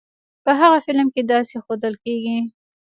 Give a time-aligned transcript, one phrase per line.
[0.43, 2.37] په هغه فلم کې داسې ښودل کېږی.